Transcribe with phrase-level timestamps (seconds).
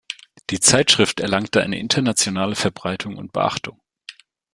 [0.49, 3.79] Die Zeitschrift erlangte eine internationale Verbreitung und Beachtung.